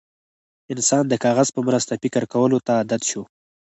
انسان 0.73 1.03
د 1.07 1.13
کاغذ 1.23 1.47
په 1.55 1.61
مرسته 1.67 1.93
فکر 2.03 2.23
کولو 2.33 2.57
ته 2.65 2.71
عادت 2.79 3.01
شو. 3.09 3.23